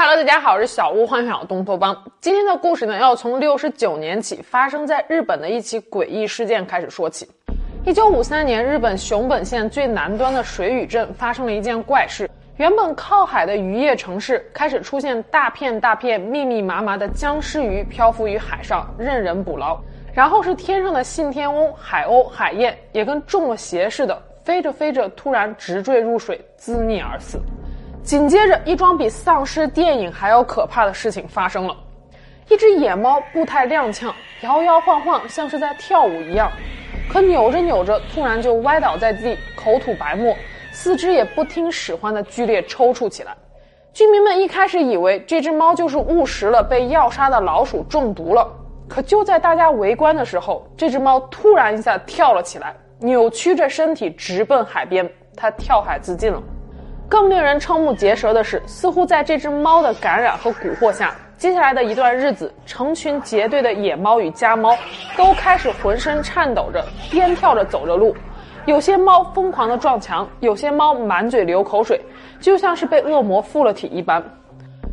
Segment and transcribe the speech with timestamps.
[0.00, 2.04] Hello，大家好，我是小屋幻想东托邦。
[2.20, 7.28] 今天的故事呢，要从六十九年起发生在日本的一起诡异事件开始说起。
[7.84, 12.30] 一九五三年，日本熊本县最南端的水俣镇发生了一件怪事。
[12.58, 19.76] 原本靠海的渔业城市开始出现大片大片、密密麻麻的僵尸鱼漂浮于海上，任人捕捞。
[20.14, 27.40] 然后是天上的信天翁、海鸥、海燕，也跟中了邪似的，飞着飞着突然直坠入水，自溺而死。
[28.08, 31.76] 紧接着，一桩比丧尸电影还要可怕的事情发生了。
[32.48, 34.10] 一只野猫步态踉跄，
[34.40, 36.50] 摇摇晃晃，像是在跳舞一样。
[37.12, 40.34] 可扭着扭着，突然就歪倒在地，口吐白沫，
[40.72, 43.36] 四肢也不听使唤的剧烈抽搐起来。
[43.92, 48.50] 居民们一开始以为这只猫就是误食了被药杀的老鼠中毒了。
[48.88, 55.06] 可就在大家围观的时候，这只猫突然一下跳了起来，扭曲着身体直奔海边，
[55.36, 56.42] 它跳海自尽了。
[57.08, 64.76] 更令人瞠目结舌的是，似乎在这只猫的感染和蛊惑下，接下来的一段日子，成群结队的野猫与家猫
[65.16, 68.14] 都开始浑身颤抖着，颠跳着走着路。
[68.66, 71.98] 有些猫疯狂地撞墙，有些猫满嘴流口水，
[72.38, 74.22] 就像是被恶魔附了体一般。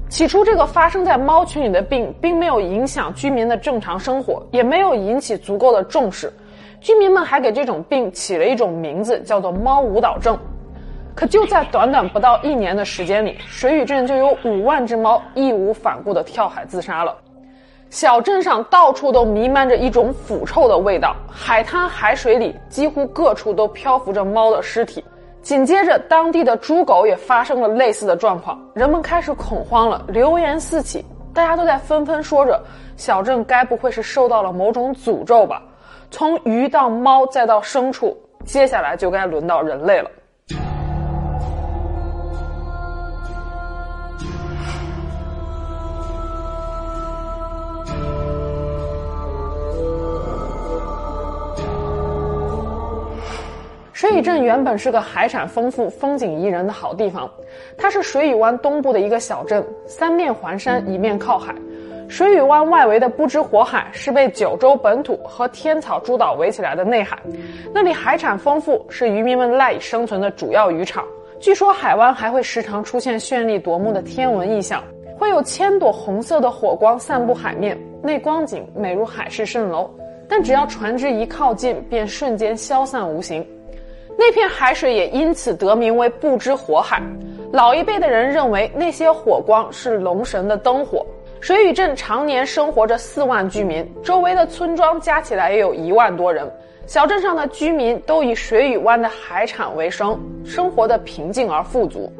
[0.07, 6.31] 起初，这个发生在猫群里的病并没有影响居民的正常生活，也没有引起足够的重视。
[6.79, 10.37] 居民们还给这种病起了一种名字，叫做“猫舞蹈症”。
[11.15, 17.15] 可就在短短不到一年的时间里，水俣镇就有五万只猫义无反顾地跳海自杀了。
[17.89, 25.01] 小镇上到处都弥漫着一种腐臭的味道，海滩、海水里几乎各处都漂浮着猫的尸体。
[25.41, 32.61] 紧接着，当地的猪狗也发生了类似的状况，人们开始恐慌了，流言四起，大家都在纷纷说着：
[32.97, 35.61] 小镇该不会是受到了某种诅咒吧？
[36.11, 40.09] 从鱼到猫再到牲畜，接下来就该轮到人类了。
[53.95, 57.31] 水俣镇原本是个海产丰富、风景宜人的好地方，
[57.77, 61.55] 它是水俣湾东部的一个小镇，三面环山，一面靠海。
[62.09, 67.17] 水俣湾外围的不知火海是被九州本土和天草诸岛围起来的内海，
[67.73, 71.05] 那里海产丰富，是渔民们赖以生存的主要渔场。
[71.39, 74.83] 据说海湾还会时常出现绚丽夺目的天文异象，
[75.17, 79.89] 会有千朵红色的火光散布海面，那光景美如海市蜃楼。
[80.27, 83.47] 但只要船只一靠近，便瞬间消散无形。
[84.17, 87.01] 那片海水也因此得名为不知火海。
[87.51, 91.05] 老一辈的人认为那些火光是龙神的灯火。
[91.41, 96.49] 水俣镇常年生活着四万居民，周围的村庄加起来也有一万多人。
[96.87, 102.11] 小镇上的居民都以水俣湾的海产为生，生活的平静而富足。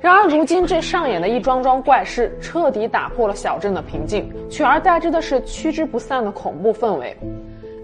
[0.00, 7.16] 然而，如今这上演的一桩桩怪事，彻底打破了小镇的平静，取而代之的是驱之不散的恐怖氛围。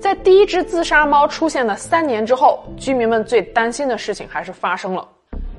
[0.05, 5.09] 在第一只自杀猫出现的三年之后，居民们最担心的事情还是发生了。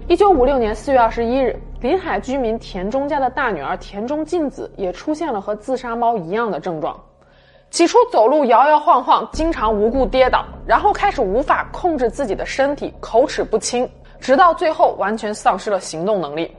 [0.08, 6.96] 一九五六年四月二十一日，临海居民田中家的大女儿田中静子也出现了和自杀猫一样的症状。
[7.72, 13.90] 起初走路摇摇晃晃，经常无故跌倒，然后开始无法控制自己的身体，口齿不清，
[14.20, 16.56] 直到最后完全丧失了行动能力。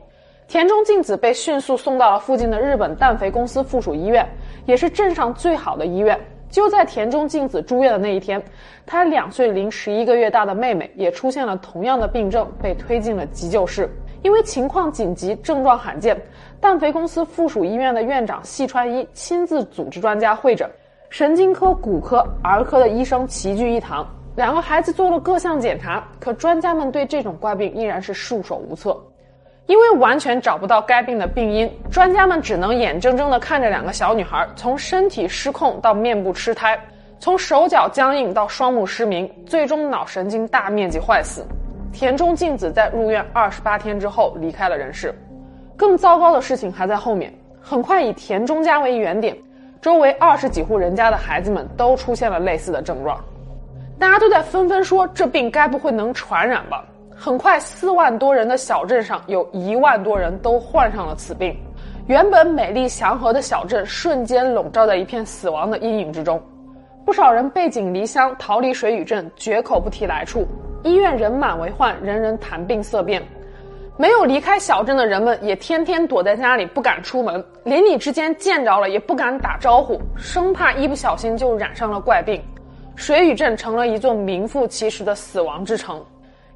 [0.49, 4.29] 田中静子被迅速送到了附近的日本氮肥公司附属医院，
[4.65, 6.19] 也是镇上最好的医院。
[6.49, 8.43] 就在田中静子住院的那一天，
[8.85, 13.91] 她两岁零十一个月大的妹妹也出现了同样的病症，被推进了急救室。
[14.23, 16.21] 因为情况紧急，症状罕见，
[16.61, 20.69] 氮肥公司附属医院的院长细川一亲自组织专家会诊，
[21.11, 24.07] 神经科、骨科、儿科的医生齐聚一堂。
[24.35, 29.01] 两个孩子做了各项检查，可专家们对这种怪病依然是束手无策。
[29.67, 36.79] 因为完全找不到该病的病因，专家们只能眼睁睁地看着两个小女孩从身体失控到面部痴呆，
[37.19, 41.45] 从手脚僵硬到双目失明，最终脑神经大面积坏死。
[41.93, 45.15] 田中静子在入院二十八天之后离开了人世。
[45.77, 47.33] 更糟糕的事情还在后面。
[47.61, 49.37] 很快，以田中家为原点，
[49.83, 53.19] 周围二十几户人家的孩子们都出现了类似的症状。
[53.99, 56.85] 大家都在纷纷说：“这病该不会能传染吧？”
[57.19, 61.57] 很快，四万多人的小镇上有一万多人都患上了此病。
[62.07, 66.41] 原本美丽祥和的小镇瞬间笼罩在一片死亡的阴影之中。
[67.05, 70.47] 不少人背井离乡逃离水雨镇，绝口不提来处。
[70.83, 73.23] 医院人满为患，人人谈病色变。
[73.97, 77.43] 没有离开小镇的人们也天天躲在家里，不敢出门。
[77.65, 82.41] 邻里之间见着了也不敢打招呼，生怕一不小心就染上了怪病。
[82.95, 86.05] 水雨镇成了一座名副其实的死亡之城。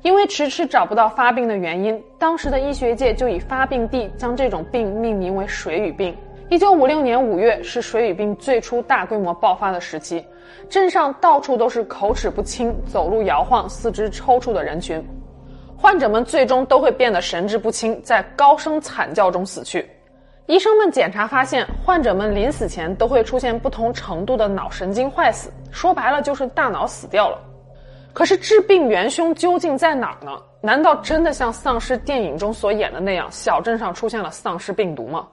[0.02, 6.17] 因为迟迟找不到发病的原因，当时的医学界就以发病地将这种病命名为水俣病。
[6.49, 10.25] 一九五六年五月是水俣病最初大规模爆发的时期，
[10.70, 15.06] 镇上到处都是口齿不清、走路摇晃、四肢抽搐的人群，
[15.76, 19.87] 患者们最终都会变得神志不清，在高声惨叫中死去。
[20.47, 27.38] 医生们检查发现，患者们临死前都会出现不同程度的脑神经坏死，说白了就是大脑死掉了。
[28.12, 30.33] 可是致病元凶究竟在哪儿呢？
[30.61, 35.27] 难道真的像丧尸电影中所演的那样，小镇上出现了丧尸病毒吗？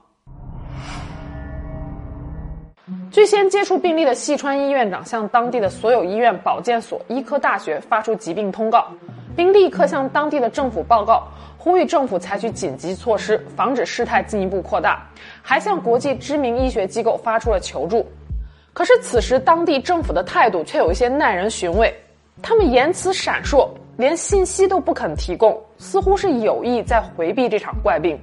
[3.10, 8.86] 最先接触病例的细川医院长向当地的所有医院、保健所、医科大学发出疾病通告，
[9.36, 11.26] 并立刻向当地的政府报告，
[11.58, 15.06] 呼吁政府采取紧急措施，防止事态进一步扩大，
[15.42, 18.06] 还向国际知名医学机构发出了求助。
[18.72, 21.92] 可是此时当地政府的态度却有一些耐人寻味，
[22.40, 28.18] 他们言辞闪烁，连信息都不肯提供，似乎是有意在回避这场怪病。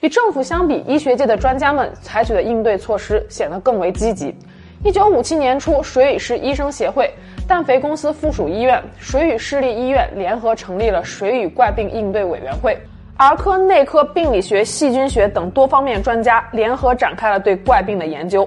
[0.00, 4.34] 与政府相比，医学界的专家们采取的应对措施显得更为积极。
[4.84, 7.10] 一九五七年初，水俣市医生协会、
[7.48, 12.78] 氮肥公司附属医院、水俣市立医院联合成立了水俣怪病应对委员会，
[13.16, 18.46] 儿科、内科、病理学、细菌学等多方面专家联合展开了对怪病的研究。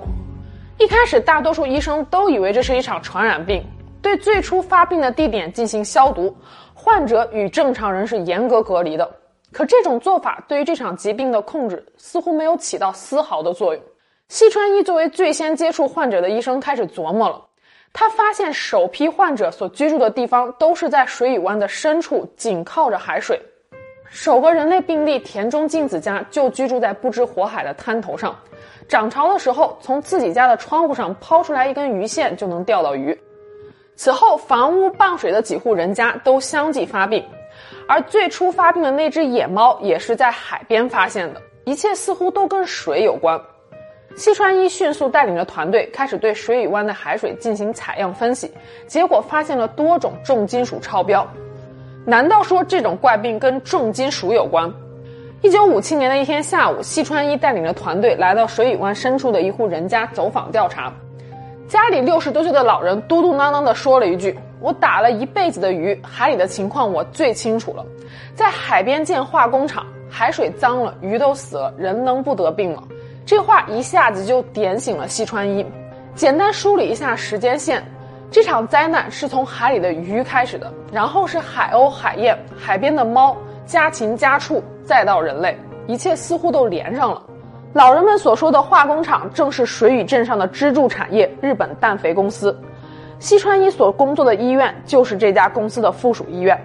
[0.77, 3.61] 一开始，大多数医生都以为这是一场传染病，
[4.01, 6.35] 对最初发病的地点进行消毒，
[6.73, 9.09] 患者与正常人是严格隔离的。
[9.51, 13.83] 可这种做法对于这场疾病的控制似乎没有起到丝毫的作用。
[14.27, 17.43] 西川一作为最先接触患者的医生开始琢磨了，
[17.91, 23.41] 他发现首批患者所居住的地方都是在水与湾的深处，紧靠着海水。
[24.11, 28.35] 首个人类病例田中静子家就居住在不知火海的滩头上，
[28.87, 33.19] 涨潮的时候从自己家的窗户上抛出来一根鱼线就能钓到鱼。
[33.99, 37.21] 此后房屋傍水的几户人家都相继发病。
[37.85, 43.37] 而最初发病的那只野猫也是在海边发现的，一切似乎都跟水有关。
[44.15, 48.49] 西川一迅速带领着团队开始对水俣湾的海水进行采样分析，
[48.87, 51.27] 结果发现了多种重金属超标。
[52.05, 54.73] 难道说这种怪病跟重金属有关？
[55.41, 60.89] 一九五七年的一天下午，西川一带领着团队来到水俣湾深处的一户人家走访调查，
[61.69, 64.35] 家里六十多岁的老人嘟嘟囔囔地说了一句。
[64.59, 67.85] 我打了一辈子的鱼，海里的情况我最清楚了。
[68.33, 72.83] 在海边建化工厂，海水脏了，鱼都死了，人能不得病吗？
[73.23, 75.63] 这话一下子就点醒了西川一。
[76.15, 77.81] 简单梳理一下时间线，
[78.31, 83.37] 这场灾难是从海里的鱼开始的，然后是海鸥、海燕、海边的猫、
[83.67, 85.55] 家禽、家畜，再到人类，
[85.85, 87.21] 一切似乎都连上了。
[87.73, 92.57] 老人们所说的化工厂，正是水俣镇上的支柱产业——日本氮肥公司。
[93.19, 96.59] 西川一所工作的医院就是这家公司的附属医院。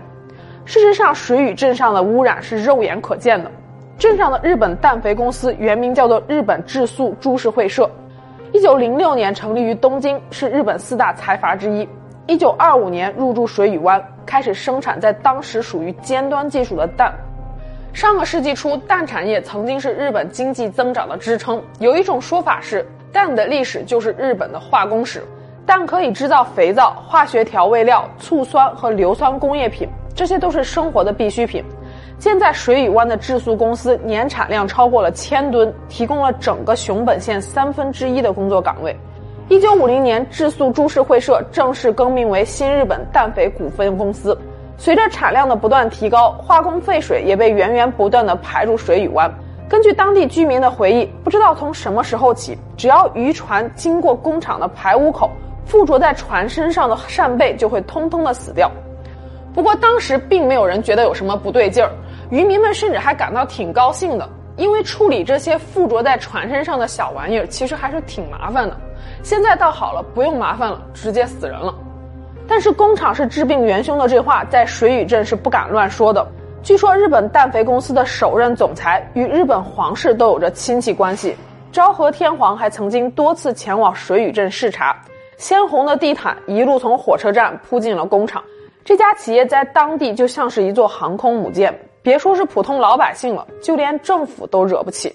[0.64, 3.50] 事实上，水俣镇上的污染是肉眼可见的。
[3.98, 7.88] 镇上的日本氮肥公司原名叫做日本质素株式会社，
[8.52, 11.86] 一九零六年成立于东京，是日本四大财阀之一。
[12.26, 17.12] 一九二五年入驻水俣湾，开始生产在当时属于尖端技术的氮。
[17.94, 21.62] 上个世纪初，氮产业曾经是日本经济增长的支撑。
[21.78, 25.22] 有一种说法是，氮的历史就是日本的化工史。
[25.64, 31.64] 氮可以制造肥皂、化学调味料、醋酸和硫酸工业品，这些都是生活的必需品。
[32.18, 38.94] 建在水俣湾的质素公司年产量超过了千吨，提供了整个熊本县三分之一的工作岗位。
[39.48, 44.36] 一九五零年，质素株式会社正式更名为新日本氮肥股份公司。
[44.76, 49.32] 随着产量的不断提高，化工废水也被源源不断地排入水俣湾。
[49.68, 55.30] 根据当地居民的回忆，不知道从什么时候起，只要渔船经过工厂的排污口，
[55.64, 58.70] 附着在船身上的扇贝就会通通的死掉。
[59.54, 61.90] 不过当时并没有人觉得有什么不对劲儿，
[62.30, 68.76] 渔民们甚至还感到挺高兴的，因为处理这些附着在船身上的小玩意儿其实还是挺麻烦的。
[69.22, 71.74] 现在倒好了，不用麻烦了，直接死人了。
[72.46, 76.26] 但是工厂是致病元凶的这话，在水俣镇是不敢乱说的。
[76.62, 81.36] 据说日本氮肥公司的首任总裁与日本皇室都有着亲戚关系，
[81.72, 84.96] 昭和天皇还曾经多次前往水俣镇视察。
[85.36, 88.42] 鲜红的地毯一路从火车站铺进了工厂，
[88.84, 95.14] 这家企业在当地就像是一座航空母舰，别说是普通老百姓了，就连政府都惹不起。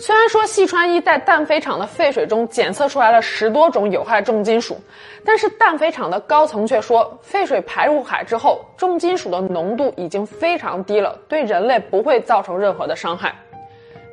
[0.00, 4.80] 虽然说细川一在氮肥厂的废水中检测出来了十多种有害重金属，
[5.24, 13.34] 但是氮肥厂的高层却说，废水排入海之后，重金属的浓度已经非常低了，对人类不会造成任何的伤害。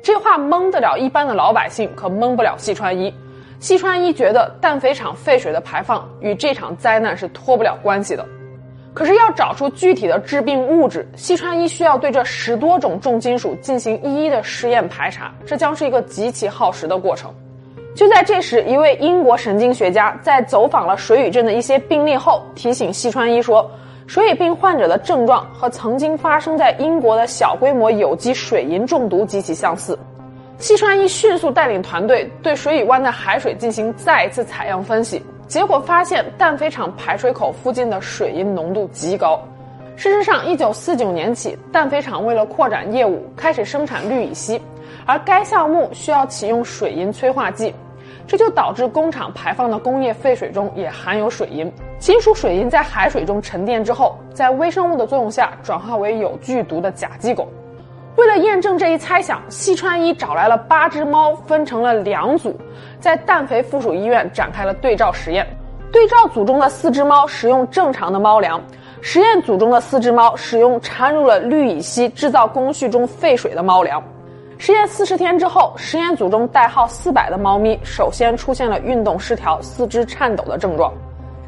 [0.02, 3.14] 这话蒙得了一般的老百姓，可蒙不了细川一。
[3.60, 8.26] 细川一觉得氮肥厂废水的排放与这场灾难是脱不了关系的。
[8.96, 17.30] 可是要找出具体的致病物质，细川一需要对这十多种重金属进行一一的试验排查，这将是一个极其耗时的过程。
[17.94, 23.70] 就在这时，一位英国神经学家在走访了水俣镇的一些病例后，提醒细川一说，
[24.06, 29.98] 水俣病患者的症状和曾经发生在英国的小规模有机水银中毒极其相似。
[30.56, 39.40] 细川一迅速带领团队对水俣湾的海水进行再一次采样分析，结果发现氮肥厂排水口附近的水银浓度极高。
[39.94, 44.60] 事实上，一九四九年起，氮肥厂为了扩展业务，开始生产氯乙烯，
[45.06, 47.72] 而该项目需要启用水银催化剂，
[48.26, 51.72] 这就导致工厂排放的工业废水中也含有水银。
[51.98, 57.46] 金属水银在海水中沉淀之后，在微生物的作用下转化为有剧毒的甲基汞。
[58.16, 62.58] 为了验证这一猜想，西川一找来了八只猫，分成了两组，
[62.98, 65.46] 在氮肥附属医院展开了对照实验。
[65.92, 68.60] 对照组中的四只猫使用正常的猫粮，
[69.02, 74.02] 实验组中的四只猫使用掺入了氯乙烯制造工序中废水的猫粮。
[74.56, 80.90] 实验四十天之后，实验组中代号四百的猫咪首先出现了运动失调、四肢颤抖的症状，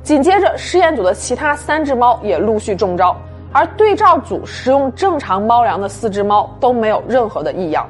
[0.03, 3.17] 紧接着实验组的其他三只猫也陆续中招。
[3.53, 7.89] 而对照组使用正常猫粮的四只猫都没有任何的异样，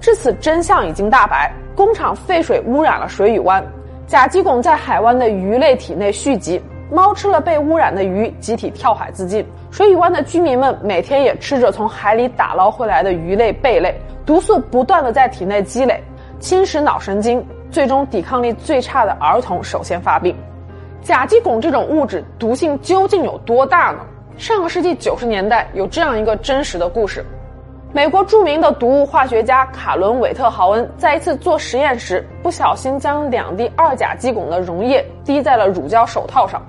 [0.00, 3.64] 至此真相已经大白：工厂废水污染了水俣湾，
[4.06, 6.60] 甲基汞在海湾的鱼类体内蓄积，
[6.90, 9.46] 猫吃了被污染的鱼，集体跳海自尽。
[9.70, 13.94] 水俣湾的居民们每天也吃着从海里打捞回来的鱼类、贝类，
[14.24, 16.02] 毒素不断的在体内积累，
[16.40, 20.34] 侵蚀脑神经，最终抵抗力最差的儿童首先发病。
[21.02, 23.98] 甲基汞这种物质毒性究竟有多大呢？
[24.38, 27.24] 上个世纪九十年代，有这样一个真实的故事：
[27.90, 36.62] 美国著名的毒物化学家卡伦·韦特豪恩在一次做实验时，不小心将两滴二甲基汞的溶液滴在了乳胶手套上。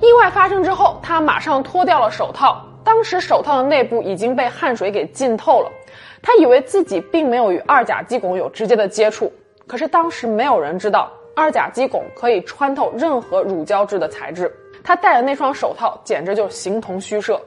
[0.00, 2.62] 意外发生之后，他马上脱掉了手套。
[2.84, 5.70] 当时手套的内部已经被汗水给浸透了，
[6.22, 9.32] 他以为自己并没有与二甲基汞有直接的接触。
[9.66, 14.54] 可是当时没有人知道，二甲基汞可以穿透任何乳胶质的材质。
[14.82, 17.40] 他戴的那双手套简直就形同虚设。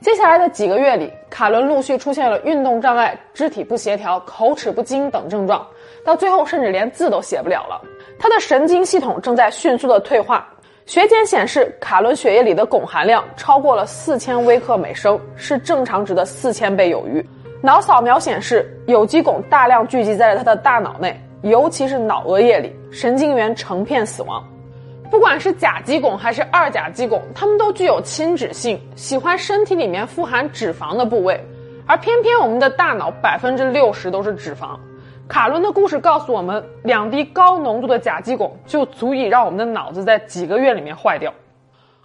[0.00, 5.64] 接下来的几个月里，卡伦陆续出现了运动障碍、肢体不协调、口齿不清等症状，
[6.04, 7.80] 到最后甚至连字都写不了了。
[8.18, 10.48] 他的神经系统正在迅速的退化。
[10.86, 17.24] 血检显示，卡伦血液里的汞含量超过了四千微克每升，是正常值的四千倍有余。
[17.62, 24.44] 脑扫描显示，有机汞大量聚集在了他的大脑内，尤其是脑额叶里，神经元成片死亡。
[25.12, 31.38] 不管是甲基汞还是二甲基汞，它们都具有亲脂性，喜欢身体里面富含脂肪的部位，
[31.86, 34.74] 而偏偏我们的大脑百分之六十都是脂肪。
[35.28, 41.30] 卡伦的故事告诉我们，两滴高浓度的甲基汞就足以让我们的脑子在几个月里面坏掉。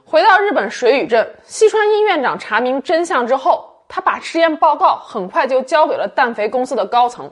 [0.04, 7.32] 回到日本水俣镇，细川一院长查明真相之后，他把实验报告很快就交给了氮肥公司的高层。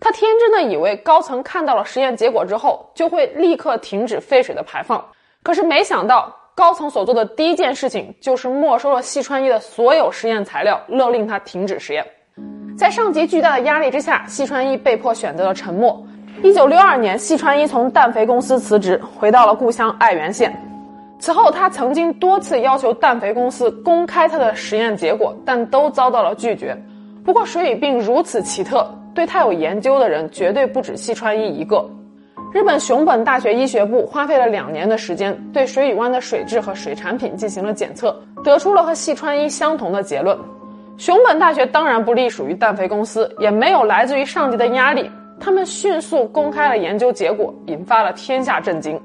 [0.00, 5.04] 他天真的以为高层看到了实验结果之后，就会立刻停止废水的排放。
[5.42, 12.04] 可是没想到，高层所做的第一件事情就是没收了细川一的所有实验材料，勒令他停止实验。
[12.78, 16.02] 在上级巨大的压力之下，细川一被迫选择了沉默。
[16.42, 20.50] 一九六二年，细川一从氮肥公司辞职，回到了故乡爱媛县。
[21.18, 26.74] 此后，他曾经多次要求氮肥公司公开他的实验结果，但都遭到了拒绝。
[27.22, 28.90] 不过，水俣病如此奇特。
[29.14, 31.88] 对他有研究的人绝对不止细川一一个。
[32.52, 40.36] 日本熊本大学医学部花费了两年的时间，对水俣湾的水质和水产品进行了检测，得出了和细川一相同的结论。
[40.96, 49.00] 熊本大学当然不隶属于氮肥公司，也没有来自于上级的压力，他们迅速公开了研究结果，引发了天下震惊。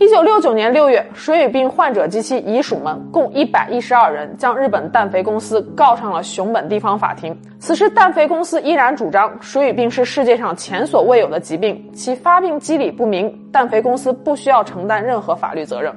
[0.00, 7.38] 一九六九年六月，水俣病患者及其遗属们共一百一十二人将日本氮肥公司告上了熊本地方法庭。
[7.58, 15.94] 此时，氮肥公司依然主张水俣病是世界上前所未有的疾病，其发病机理不明，氮肥公司不需要承担任何法律责任。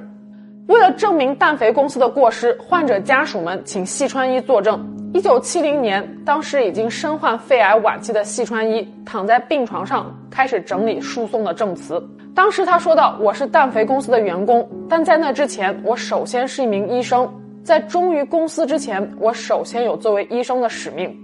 [0.66, 4.82] 为了证明氮肥公司的过失，患者家属们请细川一作证。
[5.12, 12.02] 一九七零年，当时已经身患肺癌晚期的细川一躺在病床上，开始整理诉讼的证词。
[12.34, 17.30] 当时他说道：“我是氮肥公司的员工，但在那之前，我首先是一名医生。
[17.62, 21.14] 在忠于公司之前，我首先有作为医生的使命。”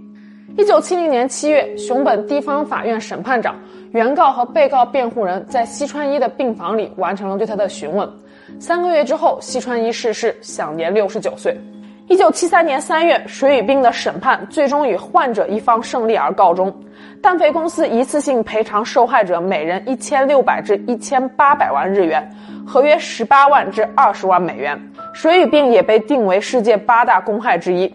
[0.55, 3.55] 一九七零年七月，熊本地方法院审判长、
[3.91, 8.07] 原告和被告辩护人在西川一的病房里完成了对他的询问。
[8.61, 11.59] 三个月之后，西川一逝世，享年六十九岁。
[12.07, 16.71] 一九七三年三月，水俣病的审判最终以患者一方胜利而告终。
[17.23, 22.23] 氮肥公司一次性赔偿受害者每人一千六百至一千八百万日元，
[22.63, 24.79] 合约十八万至二十万美元。
[25.11, 27.91] 水俣病也被定为世界八大公害之一。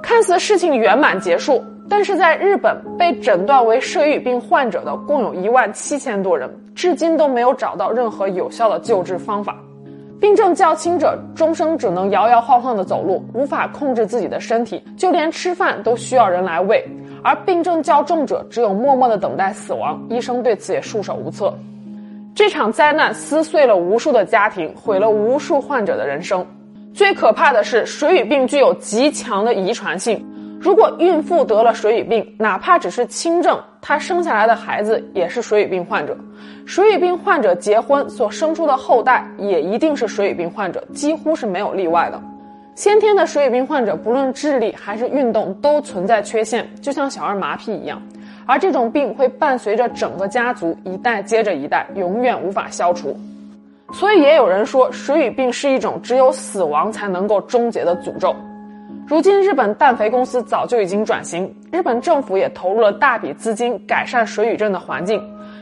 [0.00, 9.56] 看似事情圆满结束，但是在日本被诊断为水俣病患者的共有一万七千多人，至今都没有找到任何有效的救治方法。
[10.20, 16.82] 病症较轻者终生只能摇摇晃晃地走路，无法控制自己的身体，就连吃饭都需要人来喂；
[17.22, 21.56] 而病症较重者只有默默地等待死亡，医生对此也束手无策。
[22.34, 26.44] 这场灾难撕碎了无数的家庭，毁了无数患者的人生。
[26.92, 30.24] 最可怕的是，水俣病具有极强的遗传性。
[30.60, 36.16] 如果孕妇得了水俣病，哪怕只是轻症，她生下来的孩子也是水俣病患者。
[36.66, 42.20] 水俣病患者结婚所生出的后代也一定是水俣病患者，几乎是没有例外的。
[42.74, 48.02] 先天的水俣病患者，不论智力还是运动都存在缺陷，就像小儿麻痹一样。
[48.44, 53.16] 而这种病会伴随着整个家族，一代接着一代，永远无法消除。
[53.92, 58.34] 所以也有人说，水俣病是一种只有死亡才能够终结的诅咒。
[59.08, 65.18] 如今，日本氮肥公司早就已经转型，日本政府也投入了大笔资金改善水俣镇的环境，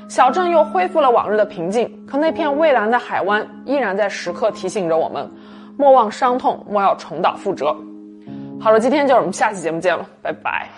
[0.09, 1.89] 小镇又恢复了往日的平静。
[2.09, 5.31] 可那片蔚蓝的海湾依然在时刻提醒着我们：
[5.79, 7.67] 莫忘伤痛，莫要重蹈覆辙。
[8.61, 10.69] 好了，今天就是我们下期节目见了，拜拜。